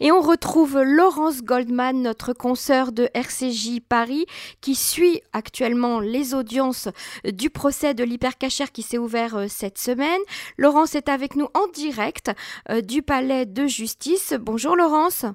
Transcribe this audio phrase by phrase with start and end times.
[0.00, 4.26] Et on retrouve Laurence Goldman, notre consoeur de RCJ Paris,
[4.62, 6.88] qui suit actuellement les audiences
[7.24, 10.20] du procès de l'hypercachère qui s'est ouvert euh, cette semaine.
[10.56, 12.30] Laurence est avec nous en direct
[12.70, 14.34] euh, du palais de justice.
[14.40, 15.26] Bonjour Laurence.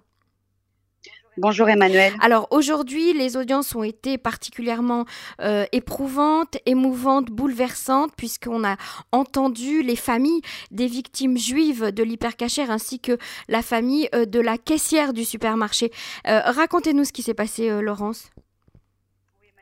[1.37, 2.13] Bonjour Emmanuel.
[2.21, 5.03] Alors aujourd'hui, les audiences ont été particulièrement
[5.41, 8.77] euh, éprouvantes, émouvantes, bouleversantes, puisqu'on a
[9.11, 10.41] entendu les familles
[10.71, 13.17] des victimes juives de l'hypercachère ainsi que
[13.49, 15.91] la famille euh, de la caissière du supermarché.
[16.25, 18.29] Euh, racontez-nous ce qui s'est passé, Laurence.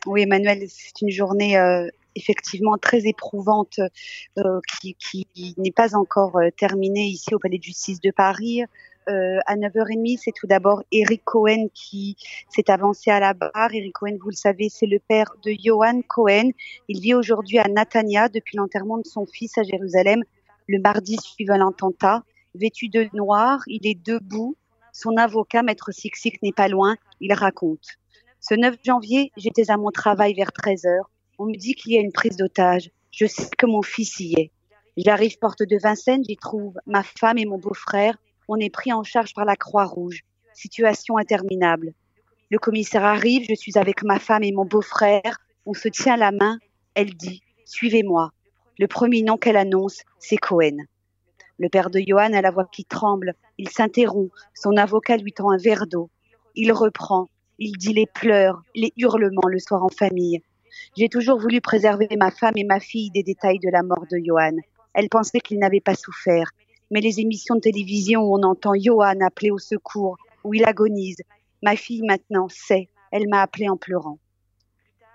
[0.06, 1.58] Oui, Emmanuel, c'est une journée
[2.16, 3.80] effectivement très éprouvante
[4.80, 8.64] qui, qui n'est pas encore terminée ici au Palais de justice de Paris.
[9.10, 12.16] Euh, à 9h30, c'est tout d'abord Eric Cohen qui
[12.50, 13.74] s'est avancé à la barre.
[13.74, 16.52] Eric Cohen, vous le savez, c'est le père de Johan Cohen.
[16.88, 20.24] Il vit aujourd'hui à Natania depuis l'enterrement de son fils à Jérusalem
[20.68, 22.24] le mardi suivant l'attentat.
[22.56, 24.56] Vêtu de noir, il est debout.
[24.94, 26.96] Son avocat, maître Sixik, n'est pas loin.
[27.20, 27.98] Il raconte.
[28.40, 31.02] Ce 9 janvier, j'étais à mon travail vers 13h.
[31.40, 32.92] On me dit qu'il y a une prise d'otage.
[33.12, 34.52] Je sais que mon fils y est.
[34.96, 38.16] J'arrive porte de Vincennes, j'y trouve ma femme et mon beau-frère
[38.48, 40.22] on est pris en charge par la Croix-Rouge.
[40.54, 41.94] Situation interminable.
[42.52, 45.40] Le commissaire arrive, je suis avec ma femme et mon beau-frère.
[45.66, 46.60] On se tient la main.
[46.94, 48.32] Elle dit Suivez-moi.
[48.78, 50.78] Le premier nom qu'elle annonce, c'est Cohen.
[51.58, 53.34] Le père de Johan a la voix qui tremble.
[53.58, 54.32] Il s'interrompt.
[54.54, 56.10] Son avocat lui tend un verre d'eau.
[56.56, 57.30] Il reprend.
[57.60, 60.42] Il dit les pleurs, les hurlements le soir en famille.
[60.98, 64.18] J'ai toujours voulu préserver ma femme et ma fille des détails de la mort de
[64.24, 64.58] Johan.
[64.94, 66.50] Elle pensait qu'il n'avait pas souffert
[66.94, 71.18] mais les émissions de télévision où on entend Johan appeler au secours, où il agonise,
[71.64, 74.20] ma fille maintenant sait, elle m'a appelé en pleurant.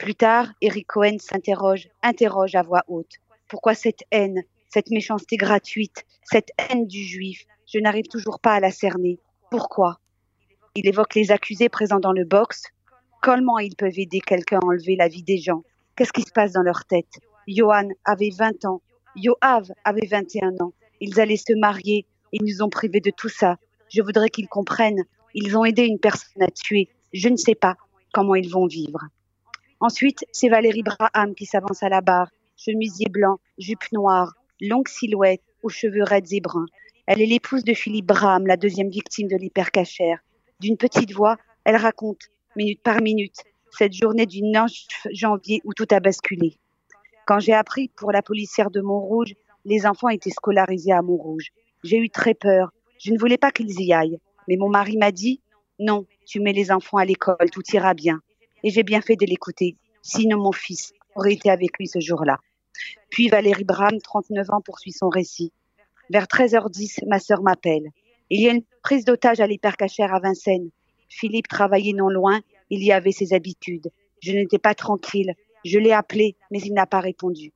[0.01, 3.12] Plus tard, Eric Cohen s'interroge, interroge à voix haute.
[3.47, 7.47] Pourquoi cette haine, cette méchanceté gratuite, cette haine du juif?
[7.73, 9.21] Je n'arrive toujours pas à la cerner.
[9.49, 10.01] Pourquoi?
[10.75, 12.65] Il évoque les accusés présents dans le box.
[13.23, 15.62] Comment ils peuvent aider quelqu'un à enlever la vie des gens?
[15.95, 17.21] Qu'est-ce qui se passe dans leur tête?
[17.47, 18.83] Johan avait 20 ans.
[19.15, 20.72] Yoav avait 21 ans.
[21.00, 22.06] Ils allaient se marier.
[22.32, 23.56] Ils nous ont privés de tout ça.
[23.88, 25.04] Je voudrais qu'ils comprennent.
[25.34, 26.88] Ils ont aidé une personne à tuer.
[27.12, 27.76] Je ne sais pas
[28.12, 29.00] comment ils vont vivre.
[29.81, 32.31] Ensuite, c'est Valérie Braham qui s'avance à la barre.
[32.56, 36.66] Chemisier blanc, jupe noire, longue silhouette, aux cheveux raides et bruns.
[37.06, 40.19] Elle est l'épouse de Philippe Braham, la deuxième victime de l'hypercachère.
[40.60, 42.22] D'une petite voix, elle raconte,
[42.56, 43.36] minute par minute,
[43.70, 44.70] cette journée du 9
[45.12, 46.59] janvier où tout a basculé.
[47.26, 49.34] Quand j'ai appris pour la policière de Montrouge
[49.69, 51.51] les enfants étaient scolarisés à Montrouge.
[51.84, 52.73] J'ai eu très peur.
[52.99, 54.19] Je ne voulais pas qu'ils y aillent.
[54.49, 55.43] Mais mon mari m'a dit,
[55.79, 58.21] non, tu mets les enfants à l'école, tout ira bien.
[58.65, 59.77] Et j'ai bien fait de l'écouter.
[60.03, 62.39] Sinon, mon fils aurait été avec lui ce jour-là.
[63.11, 65.53] Puis Valérie Bram, 39 ans, poursuit son récit.
[66.09, 67.91] Vers 13h10, ma sœur m'appelle.
[68.31, 70.71] Il y a une prise d'otage à l'hypercachère à Vincennes.
[71.11, 72.41] Philippe travaillait non loin,
[72.71, 73.91] il y avait ses habitudes.
[74.23, 75.34] Je n'étais pas tranquille.
[75.65, 77.53] Je l'ai appelé, mais il n'a pas répondu.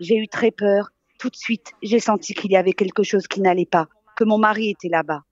[0.00, 0.90] J'ai eu très peur
[1.22, 4.38] tout de suite, j'ai senti qu'il y avait quelque chose qui n'allait pas, que mon
[4.38, 5.22] mari était là-bas.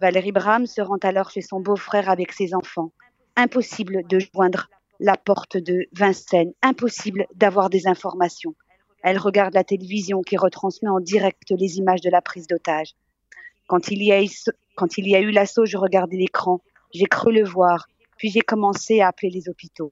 [0.00, 2.92] Valérie Bram se rend alors chez son beau-frère avec ses enfants.
[3.34, 4.68] Impossible de joindre
[5.00, 8.54] la porte de Vincennes, impossible d'avoir des informations.
[9.02, 12.94] Elle regarde la télévision qui retransmet en direct les images de la prise d'otage.
[13.66, 13.80] Quand
[14.76, 16.60] quand il y a eu l'assaut, je regardais l'écran.
[16.92, 19.90] J'ai cru le voir, puis j'ai commencé à appeler les hôpitaux.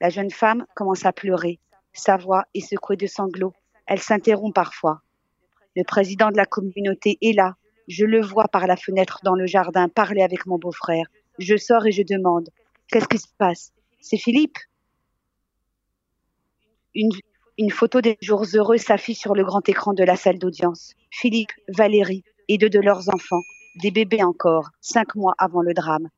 [0.00, 1.60] La jeune femme commence à pleurer.
[1.92, 3.52] Sa voix est secouée de sanglots.
[3.86, 5.02] Elle s'interrompt parfois.
[5.76, 7.56] Le président de la communauté est là.
[7.88, 11.06] Je le vois par la fenêtre dans le jardin parler avec mon beau-frère.
[11.38, 12.48] Je sors et je demande
[12.88, 13.72] Qu'est-ce qui se passe?
[14.00, 14.58] C'est Philippe?
[16.94, 20.94] Une, photo des jours heureux s'affiche sur le grand écran de la salle d'audience.
[21.10, 23.42] Philippe, Valérie et deux de leurs enfants,
[23.82, 26.08] des bébés encore, cinq mois avant le drame.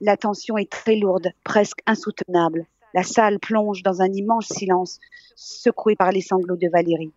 [0.00, 2.66] La tension est très lourde, presque insoutenable.
[2.94, 4.98] La salle plonge dans un immense silence,
[5.36, 7.12] secoué par les sanglots de Valérie.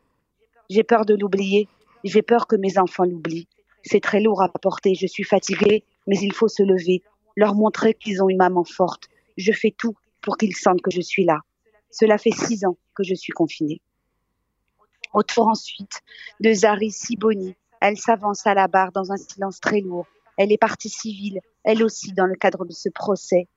[0.69, 1.67] J'ai peur de l'oublier,
[2.03, 3.47] j'ai peur que mes enfants l'oublient.
[3.83, 7.01] C'est très lourd à porter, je suis fatiguée, mais il faut se lever,
[7.35, 9.09] leur montrer qu'ils ont une maman forte.
[9.37, 11.39] Je fais tout pour qu'ils sentent que je suis là.
[11.89, 13.81] Cela fait six ans que je suis confinée.
[15.13, 16.01] Autour ensuite
[16.39, 20.05] de Zari Siboni, elle s'avance à la barre dans un silence très lourd.
[20.37, 23.47] Elle est partie civile, elle aussi, dans le cadre de ce procès.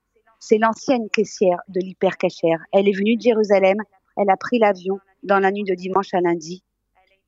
[0.47, 2.59] C'est l'ancienne caissière de l'hypercachère.
[2.71, 3.77] Elle est venue de Jérusalem.
[4.15, 6.63] Elle a pris l'avion dans la nuit de dimanche à lundi.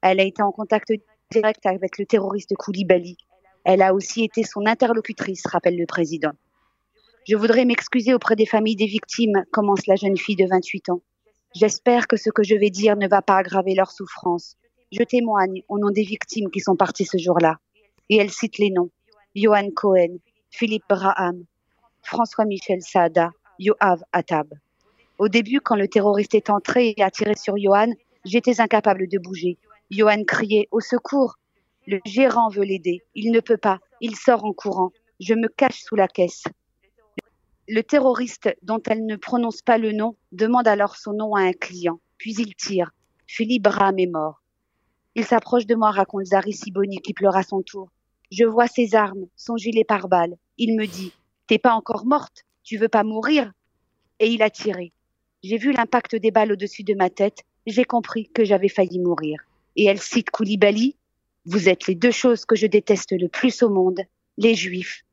[0.04, 0.94] Elle a été en contact
[1.32, 3.18] direct avec le terroriste Koulibaly.
[3.64, 6.34] Elle a aussi été son interlocutrice, rappelle le président.
[7.28, 11.02] Je voudrais m'excuser auprès des familles des victimes, commence la jeune fille de 28 ans.
[11.56, 14.58] J'espère que ce que je vais dire ne va pas aggraver leur souffrance.
[14.92, 17.58] Je témoigne au nom des victimes qui sont parties ce jour-là.
[18.10, 18.92] Et elle cite les noms.
[19.34, 20.18] Johan Cohen,
[20.52, 21.46] Philippe Braham,
[22.08, 24.54] François-Michel Saada, Yoav Attab.
[25.20, 27.92] Au début, quand le terroriste est entré et a tiré sur Johan,
[28.24, 29.58] j'étais incapable de bouger.
[29.92, 31.36] Johan criait Au secours
[31.86, 33.04] Le gérant veut l'aider.
[33.14, 33.80] Il ne peut pas.
[34.00, 34.92] Il sort en courant.
[35.20, 36.46] Je me cache sous la caisse.
[37.68, 41.52] Le terroriste, dont elle ne prononce pas le nom, demande alors son nom à un
[41.52, 42.00] client.
[42.18, 42.92] Puis il tire.
[43.28, 44.42] Philippe Bram est mort.
[45.16, 47.90] Il s'approche de moi, raconte Zari Siboni, qui pleure à son tour.
[48.32, 50.38] Je vois ses armes, son gilet pare-balles.
[50.58, 51.12] Il me dit
[51.48, 53.52] T'es pas encore morte Tu veux pas mourir
[54.20, 54.92] Et il a tiré.
[55.44, 57.44] J'ai vu l'impact des balles au-dessus de ma tête.
[57.66, 59.40] J'ai compris que j'avais failli mourir.
[59.76, 60.96] Et elle cite Koulibaly.
[61.46, 64.02] Vous êtes les deux choses que je déteste le plus au monde,
[64.38, 65.06] les Juifs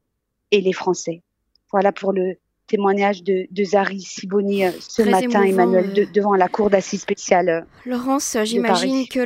[0.50, 1.22] et les Français.
[1.70, 6.06] Voilà pour le, témoignage de, de Zari Siboni euh, ce matin, Emmanuel, euh.
[6.12, 7.48] devant la cour d'assises spéciale.
[7.48, 9.20] Euh, Laurence, j'imagine que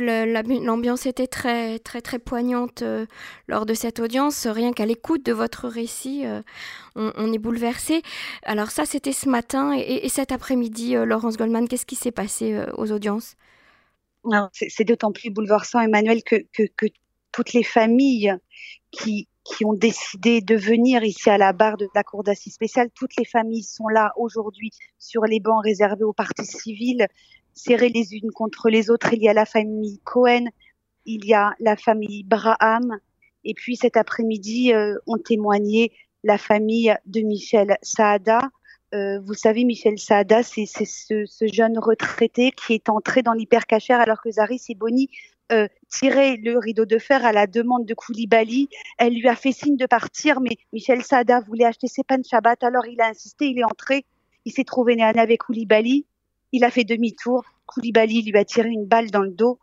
[0.63, 2.83] l'ambiance était très, très, très poignante
[3.47, 4.47] lors de cette audience.
[4.47, 6.23] Rien qu'à l'écoute de votre récit,
[6.95, 8.01] on, est bouleversé.
[8.43, 12.91] Alors ça, c'était ce matin et, cet après-midi, Laurence Goldman, qu'est-ce qui s'est passé aux
[12.91, 13.35] audiences?
[14.51, 16.87] C'est d'autant plus bouleversant, Emmanuel, que, que, que
[17.31, 18.35] toutes les familles
[18.91, 22.89] qui, qui ont décidé de venir ici à la barre de la Cour d'assises spéciale.
[22.93, 27.07] Toutes les familles sont là aujourd'hui sur les bancs réservés aux parties civiles,
[27.53, 29.13] serrées les unes contre les autres.
[29.13, 30.45] Il y a la famille Cohen,
[31.05, 32.99] il y a la famille Braham,
[33.43, 35.91] et puis cet après-midi euh, ont témoigné
[36.23, 38.49] la famille de Michel Saada.
[38.93, 43.99] Euh, vous savez, Michel Saada, c'est ce, ce, jeune retraité qui est entré dans l'hypercachère
[43.99, 45.09] alors que Zaris et Bonnie
[45.51, 48.69] euh, tirer le rideau de fer à la demande de Koulibaly.
[48.97, 52.25] Elle lui a fait signe de partir, mais Michel Sada voulait acheter ses pains de
[52.25, 54.05] Shabbat, alors il a insisté, il est entré,
[54.45, 56.05] il s'est trouvé né avec Koulibaly,
[56.51, 59.59] il a fait demi-tour, Koulibaly lui a tiré une balle dans le dos,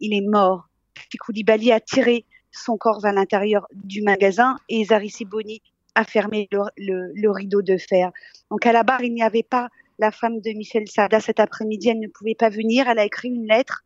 [0.00, 0.68] il est mort.
[1.08, 5.62] Puis Koulibaly a tiré son corps vers l'intérieur du magasin et Zari Siboni
[5.94, 8.10] a fermé le, rideau de fer.
[8.50, 9.68] Donc à la barre, il n'y avait pas
[9.98, 13.28] la femme de Michel Sada cet après-midi, elle ne pouvait pas venir, elle a écrit
[13.28, 13.84] une lettre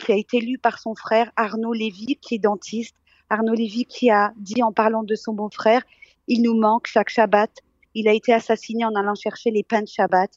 [0.00, 2.96] qui a été lu par son frère Arnaud Lévy, qui est dentiste.
[3.28, 5.82] Arnaud Lévy qui a dit en parlant de son beau-frère,
[6.26, 7.50] il nous manque chaque Shabbat.
[7.94, 10.30] Il a été assassiné en allant chercher les pains de Shabbat.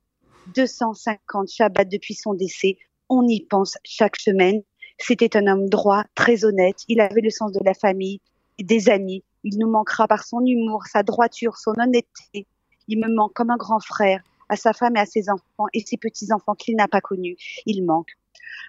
[0.56, 2.77] 250 Shabbats depuis son décès.
[3.10, 4.62] On y pense chaque semaine.
[5.00, 6.83] C'était un homme droit, très honnête.
[6.88, 8.21] Il avait le sens de la famille,
[8.60, 9.24] des amis.
[9.44, 12.48] Il nous manquera par son humour, sa droiture, son honnêteté.
[12.88, 15.83] Il me manque comme un grand frère à sa femme et à ses enfants et
[15.86, 17.38] ses petits-enfants qu'il n'a pas connus.
[17.65, 18.12] Il manque.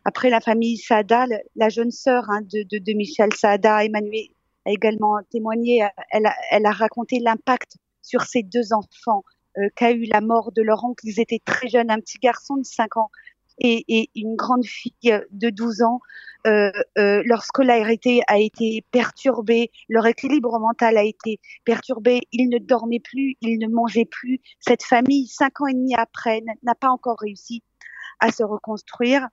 [0.05, 1.27] Après, la famille Saada,
[1.57, 4.29] la jeune sœur hein, de, Michel Saada, Emmanuel,
[4.67, 5.87] a également témoigné.
[6.11, 9.25] Elle a, elle a raconté l'impact sur ses deux enfants
[9.59, 11.07] euh, qu'a eu la mort de leur oncle.
[11.07, 13.11] Ils étaient très jeunes, un petit garçon de 5 ans
[13.59, 14.93] et, une grande fille
[15.31, 16.01] de 12 ans.
[16.47, 22.21] Euh, euh, leur scolarité a été perturbée, leur équilibre mental a été perturbé.
[22.33, 24.41] Ils ne dormaient plus, ils ne mangeaient plus.
[24.61, 27.63] Cette famille, cinq ans et demi après, n'a pas encore réussi
[28.21, 29.29] à se reconstruire.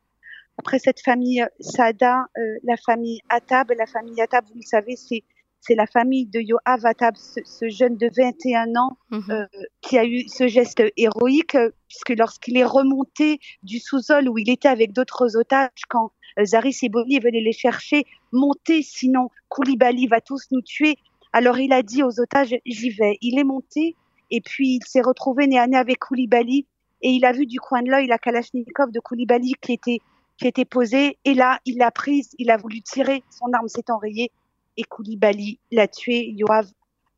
[0.58, 5.24] Après cette famille Sada, euh, la famille Atab, la famille Atab, vous le savez, c'est
[5.62, 9.24] c'est la famille de Yoav Atab, ce, jeune de 21 ans mhm.
[9.30, 9.46] euh,
[9.82, 11.56] qui a eu ce geste héroïque,
[11.88, 16.80] puisque lorsqu'il est remonté du sous-sol où il était avec d'autres otages, quand euh, Zaris
[16.82, 20.98] et Boni venaient les chercher, montez, sinon Koulibaly va tous nous tuer.
[21.32, 23.18] Alors il a dit aux otages, j'y vais.
[23.22, 23.96] Il est monté
[24.32, 26.66] et puis il s'est retrouvé nez à nez avec Koulibaly
[27.04, 30.00] et il a vu du coin de l'œil la Kalachnikov de Koulibaly qui était
[30.42, 31.18] qui était posée.
[31.24, 34.32] Et là, il l'a prise, il a voulu tirer, son arme s'est enrayée
[34.76, 36.32] et Koulibaly l'a tué.
[36.32, 36.68] Yoav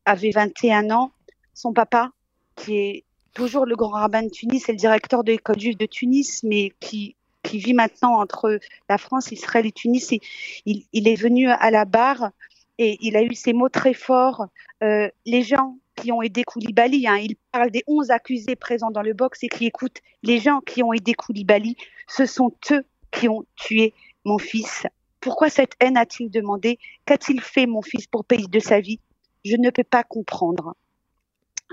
[0.04, 1.10] avait 21 ans.
[1.54, 2.10] Son papa,
[2.54, 5.86] qui est toujours le grand rabbin de Tunis, et le directeur de l'école juive de
[5.86, 8.58] Tunis, mais qui, qui vit maintenant entre
[8.90, 10.12] la France, Israël et Tunis.
[10.66, 12.30] Il est venu à la barre
[12.76, 14.48] et il a eu ces mots très forts.
[14.82, 19.02] Euh, les gens qui ont aidé Koulibaly, hein, il parle des 11 accusés présents dans
[19.02, 21.76] le box et qui écoutent les gens qui ont aidé Koulibaly,
[22.08, 22.84] ce sont eux
[23.18, 23.94] qui ont tué
[24.24, 24.86] mon fils.
[25.20, 26.78] Pourquoi cette haine a-t-il demandé?
[27.06, 29.00] Qu'a-t-il fait mon fils pour payer de sa vie?
[29.44, 30.74] Je ne peux pas comprendre.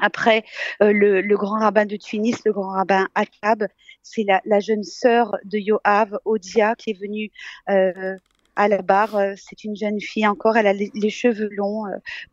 [0.02, 0.44] Après,
[0.82, 3.68] euh, le, grand rabbin de Tunis, le grand rabbin Akab,
[4.04, 7.30] c'est la, jeune sœur de Yoav, Odia, qui est venue
[7.70, 8.16] euh,
[8.56, 9.20] à la barre.
[9.36, 11.86] C'est une jeune fille encore, elle a les, cheveux longs.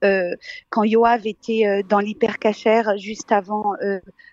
[0.04, 0.34] Euh,
[0.70, 3.74] quand Yoav était dans l'hypercachère, juste avant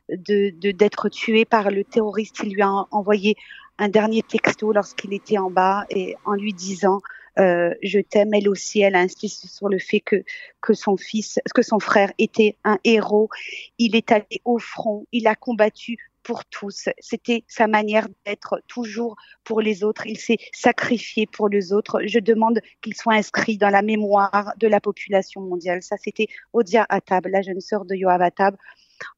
[0.10, 3.36] de d'être tué par le terroriste, il lui a envoyé
[3.78, 7.02] un dernier texto lorsqu'il était en bas et en lui disant
[7.38, 10.24] euh, je t'aime elle aussi elle insiste sur le fait que
[10.62, 13.30] que son fils que son frère était un héros
[13.78, 16.90] il est allé au front il a combattu pour tous.
[17.00, 20.08] C'était sa manière d'être toujours pour les autres.
[20.08, 22.02] Il s'est sacrifié pour les autres.
[22.06, 25.84] Je demande qu'il soit inscrit dans la mémoire de la population mondiale.
[25.84, 28.58] Ça, c'était Odia Atab, la jeune sœur de Yoav Atab.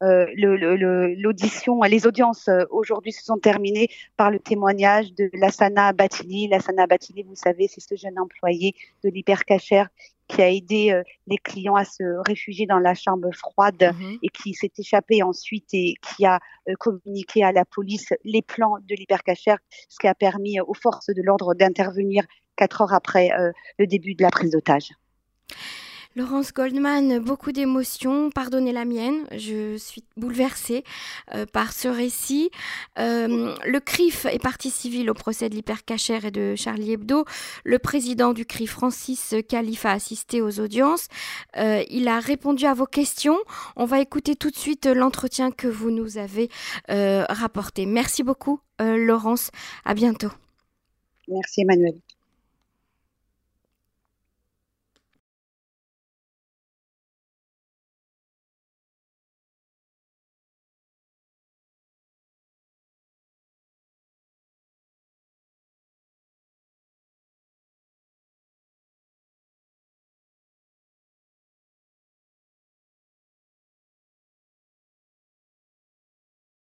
[0.03, 6.48] Euh, l'audition, les audiences euh, aujourd'hui se sont terminées par le témoignage de Lassana Batili.
[6.48, 9.89] Lassana Batili, vous savez, c'est ce jeune employé de l'hypercachère
[10.27, 14.17] qui a aidé euh, les clients à se réfugier dans la chambre froide mhm.
[14.22, 16.39] et qui s'est échappé ensuite et qui a
[16.79, 19.57] communiqué à la police les plans de l'hypercachère,
[19.88, 22.25] ce qui a permis aux forces de l'ordre d'intervenir
[22.57, 23.29] quatre heures après
[23.77, 24.89] le début de la prise d'otage.
[26.17, 30.83] Laurence Goldman, beaucoup d'émotions, pardonnez la mienne, je suis bouleversée
[31.36, 32.50] euh, par ce récit.
[32.97, 37.25] Euh, le CRIF est partie civile au procès de l'hypercachère et de Charlie Hebdo.
[37.63, 41.07] Le président du CRIF, Francis Calife, a assisté aux audiences.
[41.55, 43.38] Euh, il a répondu à vos questions.
[43.75, 46.50] On va écouter tout de suite l'entretien que vous nous avez
[46.88, 47.86] rapporté.
[47.86, 49.51] Merci beaucoup, Laurence.
[49.86, 50.31] À bientôt.
[51.27, 51.93] Merci, Emmanuel.